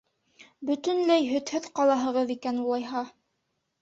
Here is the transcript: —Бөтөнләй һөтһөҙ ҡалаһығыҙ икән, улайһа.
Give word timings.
—Бөтөнләй 0.69 1.27
һөтһөҙ 1.33 1.69
ҡалаһығыҙ 1.81 2.35
икән, 2.37 2.63
улайһа. 2.67 3.05